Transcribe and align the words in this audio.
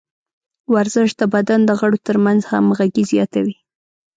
ورزش 0.73 1.09
د 1.19 1.21
بدن 1.33 1.59
د 1.65 1.71
غړو 1.79 1.97
ترمنځ 2.07 2.41
همغږي 2.51 3.03
زیاتوي. 3.11 3.55